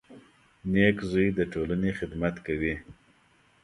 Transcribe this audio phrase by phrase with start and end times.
[0.71, 2.75] •نېک زوی د ټولنې خدمت کوي.